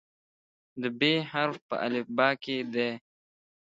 د 0.81 0.83
"ب" 0.99 1.01
حرف 1.31 1.57
په 1.69 1.75
الفبا 1.85 2.29
کې 2.43 2.57
دی. 2.73 2.91